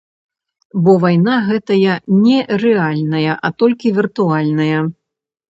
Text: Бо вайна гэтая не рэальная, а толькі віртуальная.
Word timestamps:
Бо 0.85 0.95
вайна 1.03 1.35
гэтая 1.49 1.97
не 2.23 2.39
рэальная, 2.65 3.37
а 3.49 3.53
толькі 3.61 3.95
віртуальная. 4.01 4.79